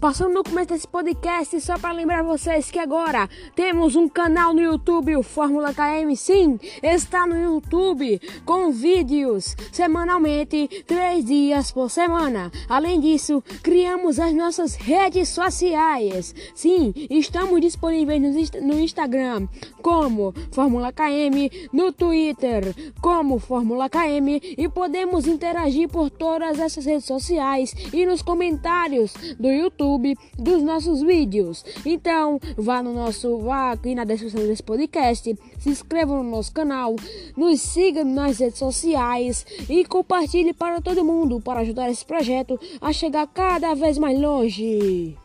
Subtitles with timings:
[0.00, 4.60] Passando no começo desse podcast, só para lembrar vocês que agora temos um canal no
[4.60, 6.14] YouTube, o Fórmula KM.
[6.14, 12.52] Sim, está no YouTube com vídeos semanalmente, três dias por semana.
[12.68, 16.32] Além disso, criamos as nossas redes sociais.
[16.54, 18.22] Sim, estamos disponíveis
[18.62, 19.48] no Instagram
[19.82, 27.04] como Fórmula KM, no Twitter como Fórmula KM e podemos interagir por todas essas redes
[27.04, 29.87] sociais e nos comentários do YouTube
[30.36, 31.64] dos nossos vídeos.
[31.86, 36.96] Então, vá no nosso, vá aqui na descrição desse podcast, se inscreva no nosso canal,
[37.36, 42.92] nos siga nas redes sociais e compartilhe para todo mundo para ajudar esse projeto a
[42.92, 45.16] chegar cada vez mais longe.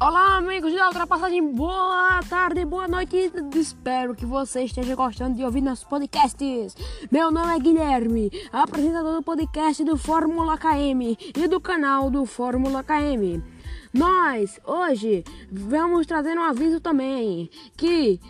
[0.00, 3.32] Olá, amigos da ultrapassagem, boa tarde, boa noite.
[3.56, 6.76] Espero que você esteja gostando de ouvir nossos podcasts.
[7.10, 12.84] Meu nome é Guilherme, apresentador do podcast do Fórmula KM e do canal do Fórmula
[12.84, 13.42] KM.
[13.92, 18.20] Nós, hoje, vamos trazer um aviso também que,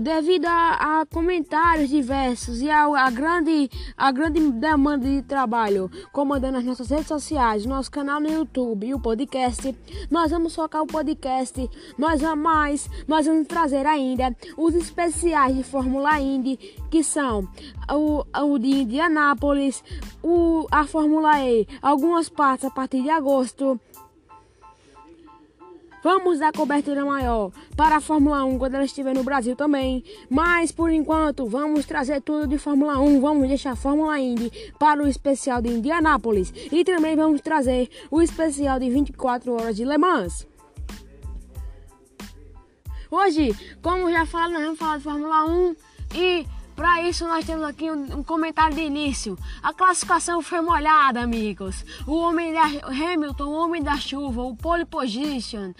[0.00, 6.64] devido a, a comentários diversos e a, grande, a grande demanda de trabalho comandando as
[6.64, 9.74] nossas redes sociais, nosso canal no YouTube e o podcast,
[10.10, 15.62] nós vamos focar o podcast, nós vamos mais, nós vamos trazer ainda os especiais de
[15.62, 16.56] Fórmula Indy,
[16.90, 17.48] que são
[17.90, 19.82] o, o de Indianápolis,
[20.22, 23.80] o, a Fórmula E, algumas partes a partir de agosto,
[26.06, 30.04] Vamos dar cobertura maior para a Fórmula 1 quando ela estiver no Brasil também.
[30.30, 33.20] Mas por enquanto, vamos trazer tudo de Fórmula 1.
[33.20, 36.54] Vamos deixar a Fórmula Indy para o especial de Indianápolis.
[36.70, 40.46] E também vamos trazer o especial de 24 horas de Le Mans.
[43.10, 45.76] Hoje, como já falei, nós vamos falar de Fórmula 1
[46.14, 46.46] e
[46.76, 49.38] para isso nós temos aqui um, um, comentário de início.
[49.62, 51.82] A classificação foi molhada, amigos.
[52.06, 55.72] O homem da Hamilton, o homem da chuva, o pole position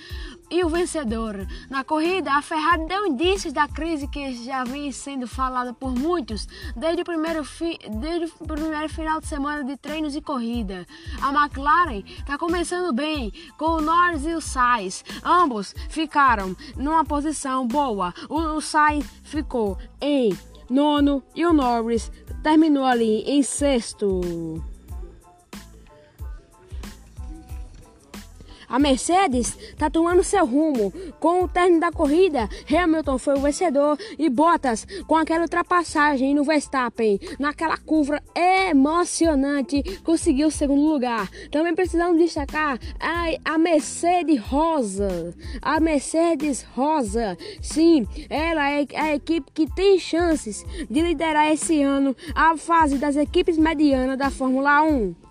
[0.50, 1.46] e o vencedor.
[1.68, 6.48] Na corrida, a Ferrari deu indícios da crise que já vem sendo falada por muitos
[6.74, 10.86] desde o primeiro, fi, desde o primeiro final de semana de treinos e corrida.
[11.20, 15.04] A McLaren está começando bem com o Norris e o Sainz.
[15.22, 18.14] Ambos ficaram numa posição boa.
[18.30, 20.36] O, o Sainz ficou em
[20.70, 22.10] nono e o Norris
[22.42, 24.20] terminou ali em sexto.
[28.68, 30.92] A Mercedes está tomando seu rumo.
[31.20, 36.44] Com o término da corrida, Hamilton foi o vencedor e Bottas com aquela ultrapassagem no
[36.44, 41.28] Verstappen, naquela curva emocionante, conseguiu o segundo lugar.
[41.50, 45.34] Também precisamos destacar a, a Mercedes Rosa.
[45.62, 52.16] A Mercedes Rosa, sim, ela é a equipe que tem chances de liderar esse ano
[52.34, 55.25] a fase das equipes medianas da Fórmula 1.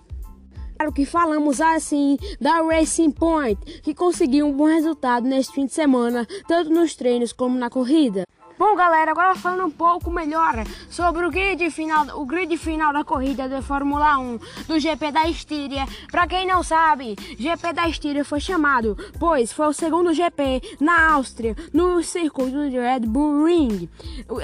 [0.77, 5.73] Claro que falamos assim da Racing Point, que conseguiu um bom resultado neste fim de
[5.73, 8.25] semana, tanto nos treinos como na corrida.
[8.57, 13.03] Bom, galera, agora falando um pouco melhor sobre o grid final, o grid final da
[13.03, 15.85] corrida da Fórmula 1 do GP da Estíria.
[16.09, 21.13] Para quem não sabe, GP da Estíria foi chamado, pois foi o segundo GP na
[21.13, 23.89] Áustria, no circuito de Red Bull Ring.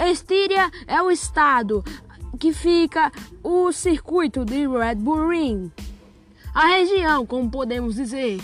[0.10, 1.84] Estíria é o estado
[2.38, 3.12] que fica
[3.44, 5.72] o circuito de Red Bull Ring.
[6.54, 8.40] A região, como podemos dizer.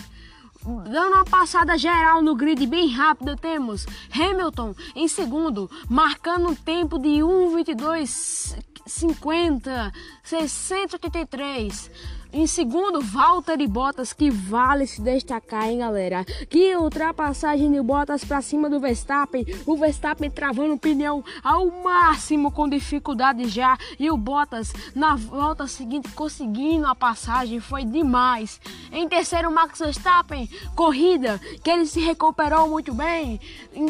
[0.64, 6.98] Dando uma passada geral no grid bem rápido, temos Hamilton em segundo, marcando um tempo
[6.98, 9.92] de 1:22:50,
[10.22, 11.90] 683.
[12.30, 16.26] Em segundo, Valtteri Bottas, que vale se destacar, hein, galera?
[16.50, 19.46] Que ultrapassagem de Bottas para cima do Verstappen.
[19.64, 23.78] O Verstappen travando o pneu ao máximo com dificuldade já.
[23.98, 27.60] E o Bottas na volta seguinte conseguindo a passagem.
[27.60, 28.60] Foi demais.
[28.92, 33.40] Em terceiro, Max Verstappen, corrida que ele se recuperou muito bem.
[33.74, 33.86] Em,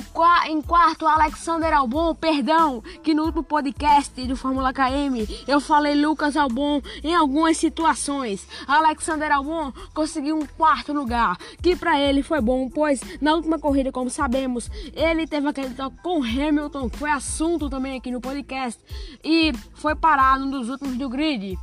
[0.49, 6.37] em quarto, Alexander Albon, perdão, que no último podcast do Fórmula KM eu falei Lucas
[6.37, 8.28] Albon em algumas situações.
[8.67, 13.93] Alexander Albon conseguiu um quarto lugar, que para ele foi bom, pois na última corrida,
[13.93, 18.81] como sabemos, ele teve aquele toque com Hamilton, foi assunto também aqui no podcast,
[19.25, 21.57] e foi parado dos últimos do grid.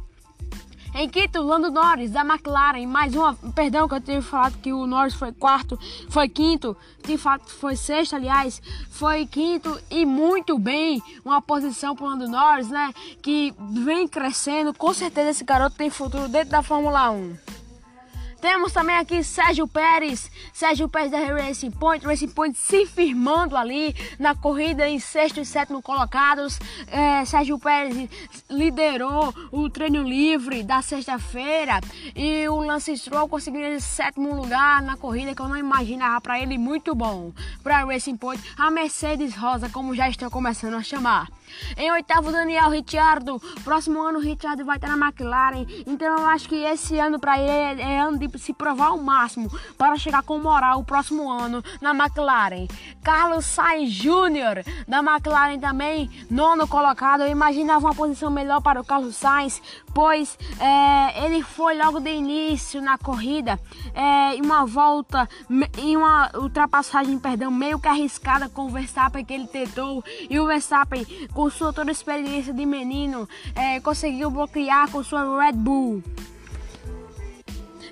[0.98, 2.88] Em quinto, Lando Norris, da McLaren.
[2.88, 5.78] Mais uma, perdão que eu tenho falado que o Norris foi quarto,
[6.10, 6.76] foi quinto,
[7.06, 11.04] de fato foi sexto, aliás, foi quinto e muito bem.
[11.26, 12.94] Uma posição pro Lando Norris, né?
[13.22, 13.54] Que
[13.84, 14.74] vem crescendo.
[14.74, 17.45] Com certeza esse garoto tem futuro dentro da Fórmula 1.
[18.46, 23.96] Temos também aqui Sérgio Pérez, Sérgio Pérez da Racing Point, Racing Point se firmando ali
[24.20, 26.60] na corrida em sexto e sétimo colocados.
[26.86, 28.08] É, Sérgio Pérez
[28.48, 31.82] liderou o treino livre da sexta-feira
[32.16, 36.40] e o Lance Stroll conseguiu esse sétimo lugar na corrida que eu não imaginava para
[36.40, 37.32] ele muito bom.
[37.64, 41.28] Para Racing Point, a Mercedes Rosa, como já estão começando a chamar.
[41.78, 43.40] Em oitavo, Daniel Ricciardo.
[43.64, 45.66] Próximo ano, o Ricciardo vai estar na McLaren.
[45.86, 48.98] Então, eu acho que esse ano para ele é, é ano de se provar ao
[48.98, 52.68] máximo para chegar com moral o próximo ano na McLaren.
[53.04, 54.64] Carlos Sainz Jr.
[54.88, 57.22] da McLaren também, nono colocado.
[57.22, 59.62] Eu imaginava uma posição melhor para o Carlos Sainz,
[59.94, 63.60] pois é, ele foi logo de início na corrida
[63.94, 65.28] é, em uma volta,
[65.78, 70.46] em uma ultrapassagem, perdão, meio que arriscada com o Verstappen que ele tentou e o
[70.46, 71.06] Verstappen
[71.36, 76.02] com sua toda experiência de menino é, conseguiu bloquear com sua Red Bull.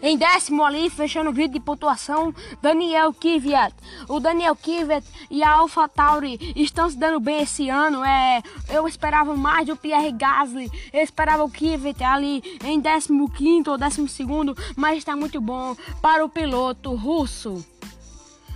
[0.02, 3.74] Em décimo ali, fechando o grid de pontuação, Daniel Kvyat.
[4.10, 8.04] O Daniel Kvyat e a Alpha Tauri estão se dando bem esse ano.
[8.04, 10.70] É, eu esperava mais do Pierre Gasly.
[10.92, 16.30] Eu esperava o Kvyat ali em 15 ou 12, mas está muito bom para o
[16.30, 17.66] piloto russo.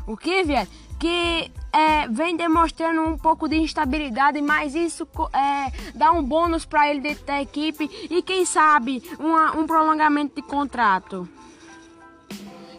[0.06, 6.24] O Kvyat que é, vem demonstrando um pouco de instabilidade, mas isso é, dá um
[6.24, 11.28] bônus para ele dentro da equipe e quem sabe uma, um prolongamento de contrato.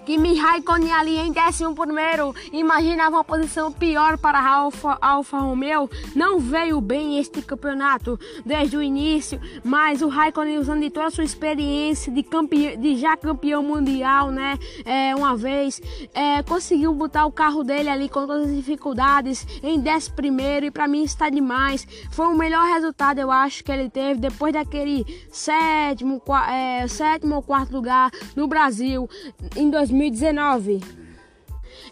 [0.09, 5.91] Kimi Raikkonen ali em 11 primeiro, imaginava uma posição pior para a Alfa, Alfa Romeo,
[6.17, 11.11] não veio bem este campeonato desde o início, mas o Raikkonen usando de toda a
[11.11, 15.79] sua experiência de, campeão, de já campeão mundial, né, é, uma vez,
[16.15, 20.71] é, conseguiu botar o carro dele ali com todas as dificuldades em 11 primeiro e
[20.71, 25.05] para mim está demais, foi o melhor resultado eu acho que ele teve depois daquele
[25.31, 29.07] sétimo, é, sétimo ou quarto lugar no Brasil
[29.55, 30.83] em 2000 2019.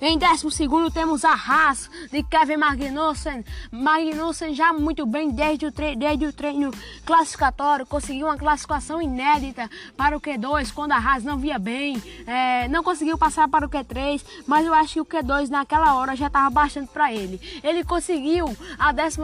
[0.01, 0.47] Em 12
[0.93, 3.45] temos a Haas de Kevin Magnussen.
[3.71, 6.71] Magnussen já muito bem desde o, desde o treino
[7.05, 12.03] classificatório, conseguiu uma classificação inédita para o Q2 quando a Haas não via bem.
[12.27, 16.15] É, não conseguiu passar para o Q3, mas eu acho que o Q2 naquela hora
[16.15, 17.41] já estava bastante para ele.
[17.63, 19.19] Ele conseguiu a 12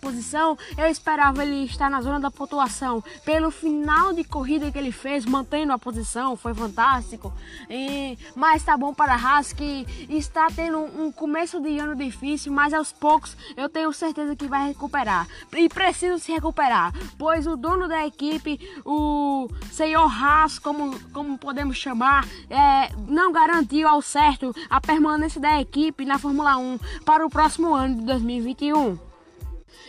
[0.00, 0.56] posição.
[0.76, 3.02] Eu esperava ele estar na zona da pontuação.
[3.24, 7.32] Pelo final de corrida que ele fez, mantendo a posição, foi fantástico.
[7.68, 12.52] E, mas tá bom para a Haas que está tendo um começo de ano difícil,
[12.52, 15.26] mas aos poucos eu tenho certeza que vai recuperar.
[15.52, 21.76] E precisa se recuperar, pois o dono da equipe, o senhor Haas, como, como podemos
[21.76, 27.30] chamar, é, não garantiu ao certo a permanência da equipe na Fórmula 1 para o
[27.30, 29.13] próximo ano de 2021.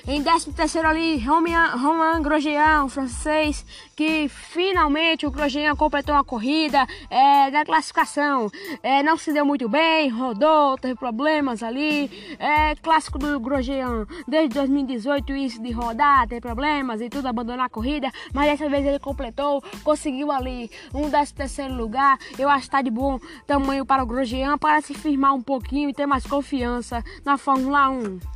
[0.07, 3.65] Em 13 terceiro ali, Romain, Grosjean, francês,
[3.95, 8.51] que finalmente o Grosjean completou a corrida é, da classificação.
[8.83, 12.37] É, não se deu muito bem, rodou, teve problemas ali.
[12.37, 17.69] É clássico do Grosjean, desde 2018 isso de rodar, ter problemas e tudo, abandonar a
[17.69, 18.11] corrida.
[18.31, 22.19] Mas dessa vez ele completou, conseguiu ali um 13 terceiro lugar.
[22.37, 25.89] Eu acho que está de bom tamanho para o Grosjean para se firmar um pouquinho
[25.89, 28.34] e ter mais confiança na Fórmula 1.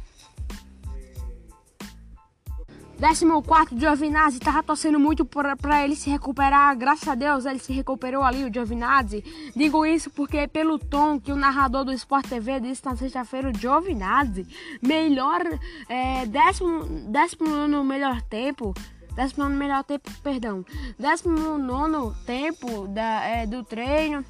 [3.00, 6.78] 14 Giovinazzi tava torcendo muito para ele se recuperar.
[6.78, 9.24] Graças a Deus ele se recuperou ali, o Giovinazzi.
[9.56, 13.58] Digo isso porque pelo tom que o narrador do Sport TV disse na sexta-feira, o
[13.58, 14.46] Giovinazzi,
[14.82, 15.42] melhor,
[15.88, 18.74] é, décimo, décimo nono melhor tempo.
[19.16, 20.66] Décimo nono melhor tempo, perdão.
[21.00, 24.26] Décimo nono tempo da, é, do treino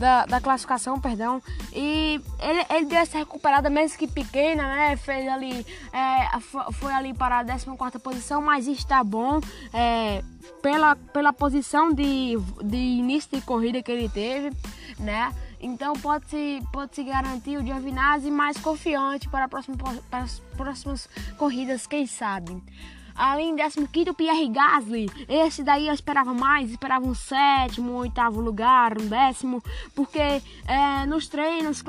[0.00, 1.42] da, da classificação, perdão.
[1.72, 4.96] E ele, ele deu essa recuperada, mesmo que pequena, né?
[4.96, 6.40] Fez ali, é,
[6.72, 9.40] foi ali para a 14 posição, mas está bom
[9.72, 10.24] é,
[10.62, 14.50] pela, pela posição de, de início de corrida que ele teve,
[14.98, 15.32] né?
[15.60, 19.60] Então pode-se pode -se garantir o Giovinazzi mais confiante para, para
[20.12, 22.62] as próximas corridas, quem sabe.
[23.20, 25.10] Além décimo quinto, Pierre Gasly.
[25.28, 29.62] Esse daí eu esperava mais, esperava um sétimo, um oitavo lugar, um décimo,
[29.94, 31.84] porque é, nos treinos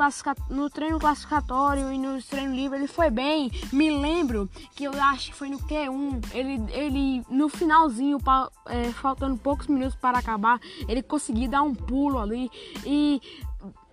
[0.50, 3.50] no treino classificatório e nos treinos livres ele foi bem.
[3.71, 8.17] Me lembro que eu acho que foi no Q1, ele, ele no finalzinho,
[8.65, 12.51] é, faltando poucos minutos para acabar, ele conseguiu dar um pulo ali
[12.85, 13.21] e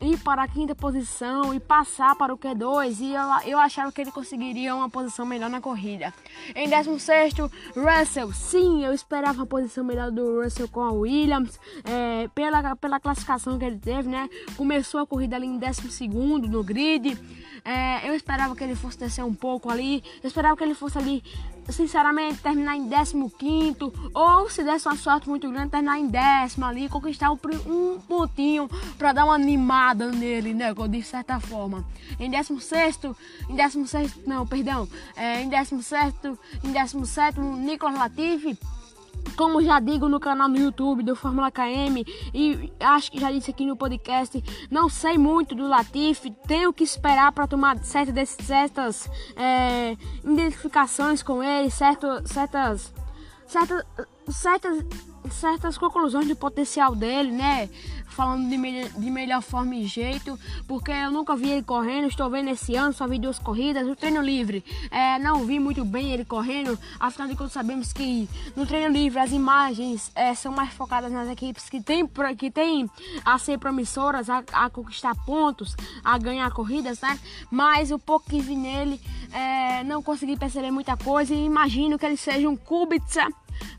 [0.00, 4.00] ir para a quinta posição e passar para o Q2 e eu, eu achava que
[4.00, 6.12] ele conseguiria uma posição melhor na corrida.
[6.54, 7.34] Em 16
[7.74, 13.00] Russell, sim, eu esperava uma posição melhor do Russell com a Williams é, pela, pela
[13.00, 14.28] classificação que ele teve, né?
[14.56, 16.08] Começou a corrida ali em 12
[16.48, 17.18] no grid.
[17.64, 20.96] É, eu esperava que ele fosse descer um pouco ali, eu esperava que ele fosse
[20.96, 21.22] ali
[21.70, 23.78] sinceramente, terminar em 15
[24.14, 29.12] ou se desse uma sorte muito grande, terminar em décimo ali, conquistar um, pontinho para
[29.12, 30.72] dar uma animada nele, né?
[30.72, 31.84] De certa forma.
[32.18, 33.00] Em 16,
[33.48, 36.14] em 16, não, perdão, é, em 16,
[36.64, 38.58] em 17, Nicolas Latifi
[39.36, 43.50] como já digo no canal no YouTube do Fórmula KM e acho que já disse
[43.50, 49.10] aqui no podcast, não sei muito do Latifi, tenho que esperar para tomar certas, certas
[49.36, 52.92] é, identificações com ele, certo, certas,
[53.46, 53.84] certas,
[54.32, 54.84] certas,
[55.30, 57.68] certas conclusões do potencial dele, né?
[58.18, 62.28] falando de, me de melhor forma e jeito, porque eu nunca vi ele correndo, estou
[62.28, 66.10] vendo esse ano, só vi duas corridas, o treino livre, é, não vi muito bem
[66.10, 70.72] ele correndo, afinal de contas sabemos que no treino livre as imagens é, são mais
[70.72, 72.04] focadas nas equipes que tem,
[72.36, 72.90] que tem
[73.24, 77.16] a ser promissoras, a, a conquistar pontos, a ganhar corridas, né?
[77.48, 79.00] Mas o pouco que vi nele,
[79.32, 83.28] é, não consegui perceber muita coisa e imagino que ele seja um Kubica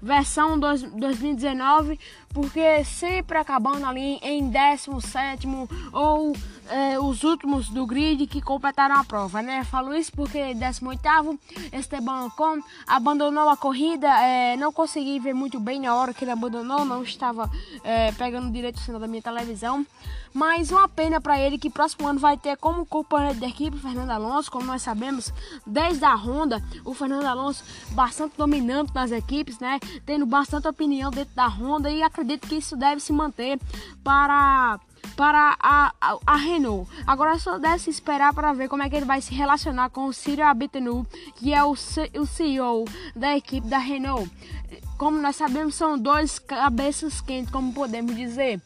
[0.02, 2.00] versão 2019,
[2.34, 5.48] porque sempre acabando ali em 17
[5.92, 6.34] ou
[6.70, 9.64] é, os últimos do grid que completaram a prova, né?
[9.64, 11.40] Falo isso porque 18
[11.74, 16.32] Esteban Ocon abandonou a corrida, é, não consegui ver muito bem na hora que ele
[16.32, 17.50] abandonou, não estava
[17.84, 19.86] é, pegando direito o sinal da minha televisão,
[20.34, 24.12] mas uma pena para ele que próximo ano vai ter como companheiro da equipe Fernando
[24.12, 25.34] Alonso, como nós sabemos,
[25.66, 29.80] desde a Honda, o Fernando Alonso bastante dominante nas equipes, né?
[30.06, 33.60] Tendo bastante opinião dentro da Honda e acredito que isso deve se manter
[34.04, 34.80] para
[35.16, 36.90] para a, a, a, Renault.
[37.06, 40.14] Agora só deve esperar para ver como é que ele vai se relacionar com o
[40.14, 42.86] Cyril Abitenu, que é o, o CEO
[43.16, 44.30] da equipe da Renault.
[44.98, 48.62] Como nós sabemos, são dois cabeças quentes, como podemos dizer.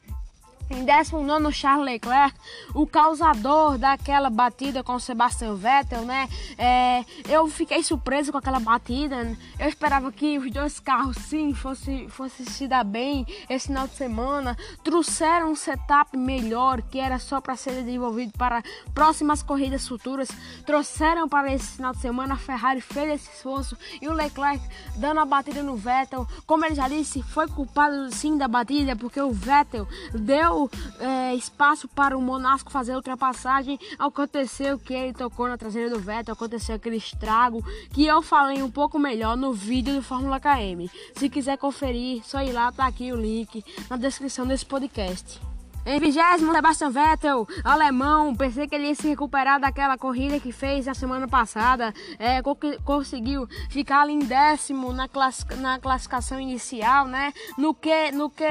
[0.74, 2.36] Em 19, Charles Leclerc,
[2.74, 6.28] o causador daquela batida com o Sebastian Vettel, né?
[6.58, 9.38] É, eu fiquei surpreso com aquela batida.
[9.60, 13.94] Eu esperava que os dois carros, sim, fossem fosse se dar bem esse final de
[13.94, 14.58] semana.
[14.84, 18.64] Trouxeram um setup melhor, que era só para ser desenvolvido para
[18.96, 20.30] próximas corridas futuras.
[20.66, 22.34] Trouxeram para esse final de semana.
[22.34, 24.64] A Ferrari fez esse esforço e o Leclerc
[24.96, 26.28] dando a batida no Vettel.
[26.48, 30.63] Como ele já disse, foi culpado sim da batida, porque o Vettel deu
[31.00, 33.80] é, espaço para o Monasco fazer a ultrapassagem.
[33.98, 38.72] Aconteceu que ele tocou na traseira do Vettel, aconteceu aquele estrago que eu falei um
[38.72, 40.90] pouco melhor no vídeo do Fórmula KM.
[41.16, 45.53] Se quiser conferir, só ir lá, tá aqui o link na descrição desse podcast.
[45.86, 50.88] Em vigésimo, Sebastian Vettel, alemão, pensei que ele ia se recuperar daquela corrida que fez
[50.88, 51.94] a semana passada.
[52.18, 52.42] É,
[52.86, 57.34] conseguiu ficar ali em décimo na, class, na classificação inicial, né?
[57.58, 58.46] No que, no que,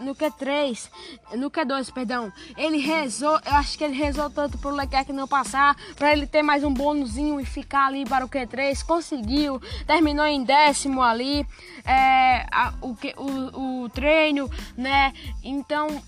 [0.00, 0.90] no que 3,
[1.36, 2.32] no que 2, perdão.
[2.56, 6.42] Ele rezou, eu acho que ele rezou tanto pro Leclerc não passar, para ele ter
[6.42, 8.82] mais um bônusinho e ficar ali para o Q3.
[8.86, 11.46] Conseguiu, terminou em décimo ali,
[11.84, 15.12] é, a, o, o, o treino, né?
[15.42, 16.02] Então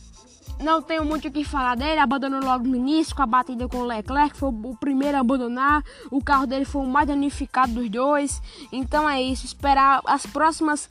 [0.61, 3.79] não tenho muito o que falar dele, abandonou logo no início com a batida com
[3.79, 7.89] o Leclerc, foi o primeiro a abandonar, o carro dele foi o mais danificado dos
[7.91, 8.41] dois.
[8.73, 10.89] Então é isso, esperar as próximas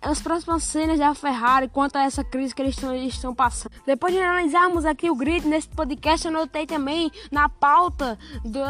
[0.00, 3.72] as próximas cenas da Ferrari quanto a essa crise que eles estão, eles estão passando.
[3.84, 8.60] Depois de analisarmos aqui o grid nesse podcast, eu notei também na pauta do,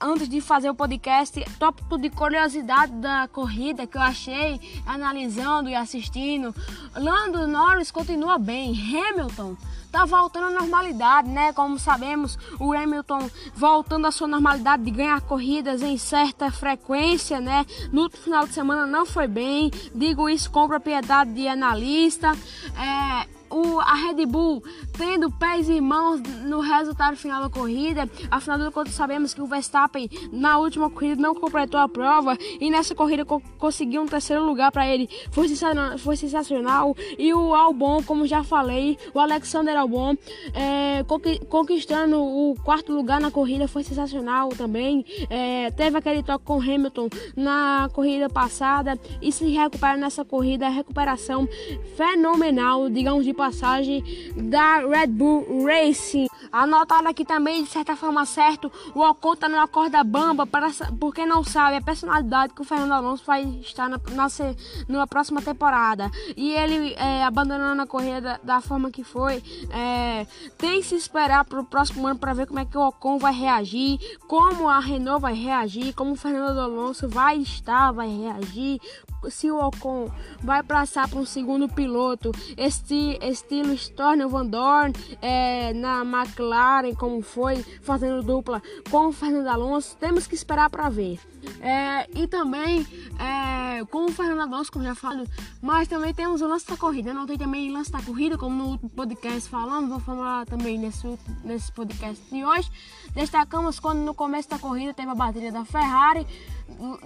[0.00, 5.74] antes de fazer o podcast tópico de curiosidade da corrida que eu achei analisando e
[5.74, 6.54] assistindo.
[6.94, 9.56] Lando Norris continua bem, Hamilton
[9.94, 11.52] tá voltando à normalidade, né?
[11.52, 17.64] Como sabemos, o Hamilton voltando à sua normalidade de ganhar corridas em certa frequência, né?
[17.92, 22.32] No final de semana não foi bem, digo isso com propriedade de analista.
[22.76, 24.64] É, o, a Red Bull
[24.96, 28.08] tendo pés e mãos no resultado final da corrida.
[28.30, 32.70] Afinal de contas, sabemos que o Verstappen na última corrida não completou a prova e
[32.70, 35.08] nessa corrida co conseguiu um terceiro lugar para ele.
[35.30, 36.96] Foi sensacional, foi sensacional.
[37.18, 40.16] E o Albon, como já falei, o Alexander Albon
[40.54, 41.04] é,
[41.48, 45.04] conquistando o quarto lugar na corrida foi sensacional também.
[45.28, 51.48] É, teve aquele toque com Hamilton na corrida passada e se recupera nessa corrida, recuperação
[51.96, 54.02] fenomenal, digamos de passagem
[54.36, 56.26] da Red Bull Racing.
[56.52, 60.68] Anotado aqui também, de certa forma, certo, o Ocon tá numa corda bamba, para,
[61.00, 64.26] porque não sabe a personalidade que o Fernando Alonso vai estar na, na,
[64.88, 66.10] na próxima temporada.
[66.36, 70.26] E ele é, abandonando a corrida da, da, forma que foi, é,
[70.58, 73.18] tem que se esperar para o próximo ano para ver como é que o Ocon
[73.18, 78.80] vai reagir, como a Renault vai reagir, como o Fernando Alonso vai estar, vai reagir,
[79.30, 80.10] se o Ocon
[80.42, 87.22] vai passar para um segundo piloto, este, estilo Storner Van Dorn é, na, McLaren, como
[87.22, 89.96] foi fazendo dupla com o Fernando Alonso.
[89.96, 91.18] Temos que esperar para ver.
[91.60, 92.86] É, e também
[93.18, 95.26] é, com o Fernando Alonso, como já falei,
[95.60, 97.12] mas também temos o lance da corrida.
[97.12, 101.18] Não tem também lance da corrida, como no último podcast falando, vou falar também nesse,
[101.44, 102.70] nesse podcast de hoje.
[103.14, 106.26] Destacamos quando no começo da corrida teve a bateria da Ferrari,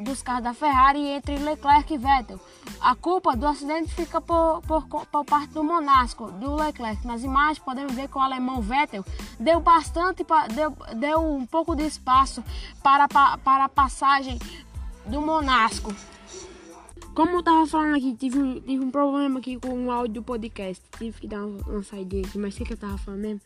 [0.00, 2.40] dos carros da Ferrari entre Leclerc e Vettel.
[2.80, 7.06] A culpa do acidente fica por, por, por parte do Monasco, do Leclerc.
[7.06, 9.04] Nas imagens podemos ver que o alemão Vettel
[9.38, 12.42] deu bastante, deu, deu um pouco de espaço
[12.82, 14.38] para, para a passagem
[15.06, 15.94] do Monasco.
[17.18, 20.80] Como eu tava falando aqui, tive, tive um problema aqui com o áudio do podcast.
[20.96, 23.40] Tive que dar uma, uma saída aqui, mas o que, eu tava falando mesmo?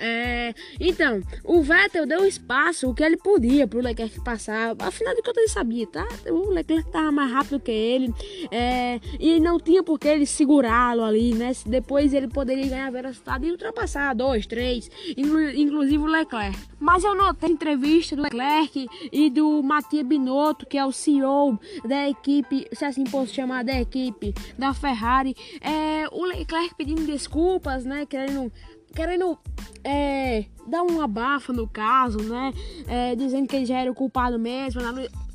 [0.00, 4.74] É, então, o Vettel deu espaço, o que ele podia pro Leclerc passar.
[4.76, 6.04] Afinal de contas, ele sabia, tá?
[6.28, 8.12] O Leclerc tava mais rápido que ele.
[8.50, 11.52] É, e não tinha por que ele segurá-lo ali, né?
[11.64, 16.58] Depois ele poderia ganhar velocidade e ultrapassar dois, três, inclusive o Leclerc.
[16.80, 22.08] Mas eu notei entrevista do Leclerc e do Matia Binotto, que é o CEO da
[22.08, 28.06] equipe, se assim posso chamar da equipe da Ferrari, é, o Leclerc pedindo desculpas, né?
[28.06, 28.50] Querendo
[28.94, 29.38] querendo
[29.84, 32.52] é, dar uma abafa no caso, né?
[32.86, 34.80] É, dizendo que ele já era o culpado mesmo,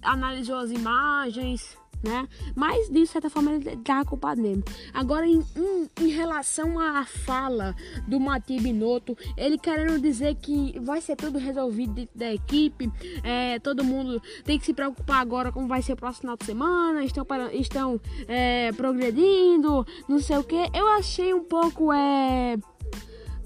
[0.02, 2.28] analisou as imagens, né?
[2.56, 4.64] Mas de certa forma ele estava culpado mesmo.
[4.94, 7.76] Agora, em, em, em, relação à fala
[8.08, 12.92] do Mati Binotto, ele querendo dizer que vai ser tudo resolvido dentro da equipe,
[13.24, 16.46] é, todo mundo tem que se preocupar agora como vai ser o próximo final de
[16.46, 20.70] semana, estão, para, estão é, progredindo, não sei o que.
[20.74, 21.92] Eu achei um pouco.
[21.92, 22.58] É,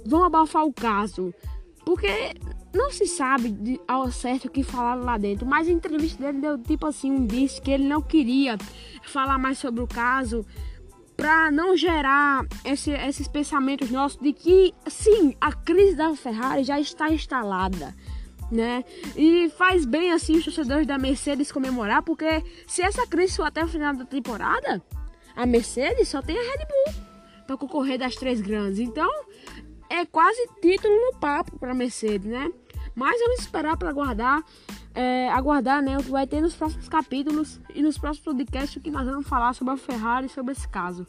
[0.05, 1.33] vão abafar o caso.
[1.85, 2.33] Porque
[2.73, 6.39] não se sabe de, ao certo o que falaram lá dentro, mas a entrevista dele
[6.39, 8.57] deu tipo assim, um disse que ele não queria
[9.03, 10.45] falar mais sobre o caso
[11.17, 16.79] para não gerar esse, esses pensamentos nossos de que sim, a crise da Ferrari já
[16.79, 17.93] está instalada.
[18.51, 18.83] Né?
[19.15, 23.63] E faz bem assim os torcedores da Mercedes comemorar, porque se essa crise for até
[23.63, 24.83] o final da temporada,
[25.35, 27.01] a Mercedes só tem a Red Bull
[27.47, 28.79] para concorrer das três grandes.
[28.79, 29.09] Então,
[29.91, 32.49] é quase título no papo para Mercedes, né?
[32.95, 34.43] Mas vamos esperar para aguardar,
[34.95, 38.91] é, aguardar né, o que vai ter nos próximos capítulos e nos próximos podcasts que
[38.91, 41.05] nós vamos falar sobre a Ferrari e sobre esse caso.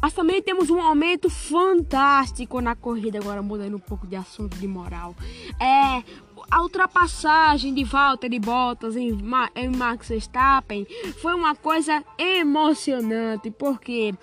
[0.00, 4.66] Mas também temos um aumento fantástico na corrida, agora mudando um pouco de assunto de
[4.66, 5.14] moral.
[5.60, 6.02] É
[6.50, 9.16] a ultrapassagem de Valtteri Bottas em,
[9.54, 10.86] em Max Verstappen
[11.20, 14.14] foi uma coisa emocionante, porque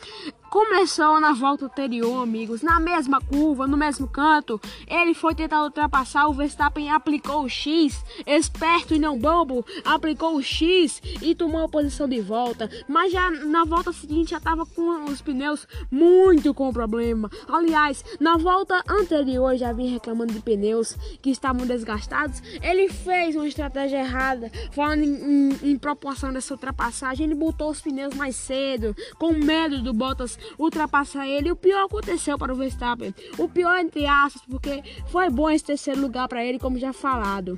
[0.50, 4.60] Começou na volta anterior, amigos, na mesma curva, no mesmo canto.
[4.88, 10.42] Ele foi tentar ultrapassar, o Verstappen aplicou o X, esperto e não bobo, aplicou o
[10.42, 12.70] X e tomou a posição de volta.
[12.88, 17.30] Mas já na volta seguinte já estava com os pneus muito com problema.
[17.48, 22.42] Aliás, na volta anterior já vinha reclamando de pneus que estavam desgastados.
[22.62, 27.26] Ele fez uma estratégia errada, falando em, em, em proporção dessa ultrapassagem.
[27.26, 31.52] Ele botou os pneus mais cedo, com medo do Bottas ultrapassar ele.
[31.52, 33.14] O pior aconteceu para o Verstappen.
[33.38, 37.58] O pior entre aspas, porque foi bom esse terceiro lugar para ele, como já falado.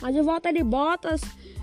[0.00, 1.22] Mas de volta de Bottas,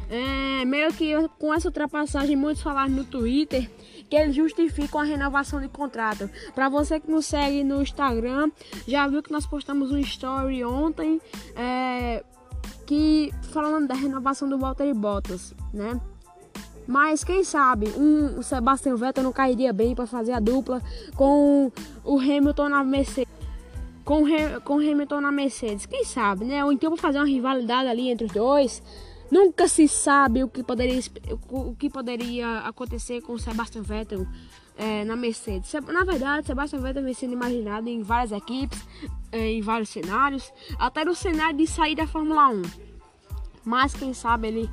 [0.10, 3.70] é, meio que com essa ultrapassagem, muitos falaram no Twitter
[4.10, 6.30] que eles justificam a renovação de contrato.
[6.54, 8.52] Para você que nos segue no Instagram,
[8.86, 11.22] já viu que nós postamos um story ontem
[11.56, 12.22] é,
[12.86, 15.98] que falando da renovação do Valtteri Bottas, né?
[16.88, 20.82] Mas quem sabe um, o Sebastian Vettel não cairia bem para fazer a dupla
[21.16, 21.72] com
[22.04, 23.32] o Hamilton na Mercedes.
[24.04, 24.24] Com,
[24.64, 26.66] com Hamilton na Mercedes, quem sabe, né?
[26.66, 28.82] Ou então fazer uma rivalidade ali entre os dois.
[29.32, 31.02] Nunca se sabe o que poderia,
[31.50, 34.28] o que poderia acontecer com o Sebastian Vettel
[34.78, 35.72] é, na Mercedes.
[35.88, 38.86] Na verdade, Sebastian Vettel vem sendo imaginado em várias equipes,
[39.32, 42.62] é, em vários cenários, até no cenário de sair da Fórmula 1.
[43.64, 44.70] Mas quem sabe ele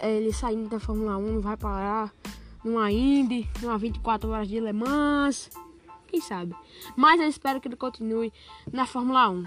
[0.00, 2.12] ele saindo da Fórmula 1 vai parar
[2.64, 5.50] numa Indy, numa 24 horas de Le Mans,
[6.06, 6.54] quem sabe.
[6.96, 8.32] Mas eu espero que ele continue
[8.72, 9.44] na Fórmula 1.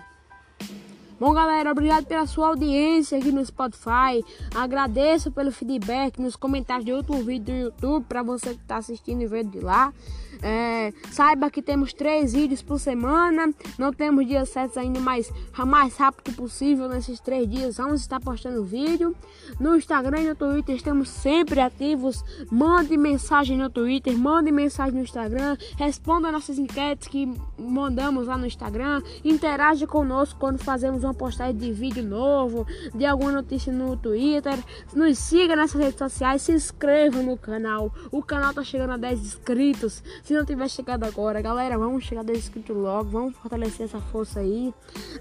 [1.23, 4.21] Bom, galera, obrigado pela sua audiência aqui no Spotify.
[4.53, 9.21] Agradeço pelo feedback nos comentários de outro vídeo do YouTube para você que está assistindo
[9.21, 9.93] e vendo de lá.
[10.41, 13.53] É, saiba que temos três vídeos por semana.
[13.79, 18.19] Não temos dias certos ainda, mas o mais rápido possível nesses três dias vamos estar
[18.19, 19.15] postando vídeo.
[19.57, 22.21] No Instagram e no Twitter estamos sempre ativos.
[22.51, 28.45] Mande mensagem no Twitter, mande mensagem no Instagram, responda nossas enquetes que mandamos lá no
[28.45, 33.95] Instagram, interaja conosco quando fazemos uma alguma postagem de vídeo novo, de alguma notícia no
[33.95, 34.57] Twitter.
[34.93, 37.93] Nos siga nessas redes sociais, se inscreva no canal.
[38.11, 40.03] O canal tá chegando a 10 inscritos.
[40.23, 43.09] Se não tiver chegado agora, galera, vamos chegar a 10 inscritos logo.
[43.09, 44.73] Vamos fortalecer essa força aí.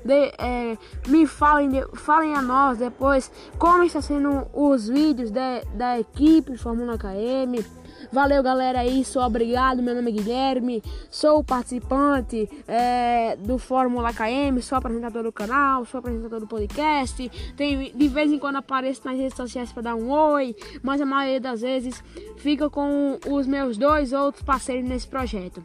[0.05, 0.76] De, é,
[1.07, 6.96] me falem, falem a nós depois como está sendo os vídeos de, da equipe Fórmula
[6.98, 7.82] KM.
[8.11, 9.05] Valeu, galera aí.
[9.05, 9.83] Sou obrigado.
[9.83, 10.83] Meu nome é Guilherme.
[11.11, 14.61] Sou participante é, do Fórmula KM.
[14.62, 15.85] Sou apresentador do canal.
[15.85, 17.31] Sou apresentador do podcast.
[17.57, 20.57] Tem, de vez em quando apareço nas redes sociais para dar um oi.
[20.83, 22.03] Mas a maioria das vezes
[22.38, 25.65] fica com os meus dois outros parceiros nesse projeto: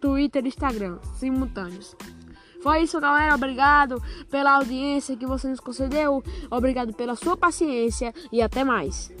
[0.00, 1.96] Twitter e Instagram, simultâneos.
[2.62, 3.34] Foi isso, galera.
[3.34, 6.22] Obrigado pela audiência que você nos concedeu.
[6.50, 9.12] Obrigado pela sua paciência e até mais.